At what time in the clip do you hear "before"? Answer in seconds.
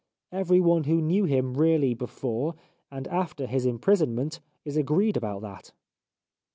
1.93-2.55